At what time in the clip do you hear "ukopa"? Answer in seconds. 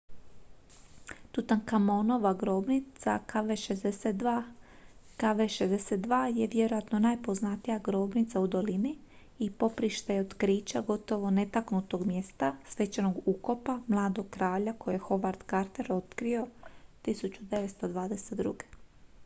13.25-13.79